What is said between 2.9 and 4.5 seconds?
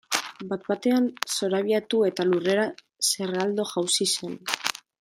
zerraldo jausi zen.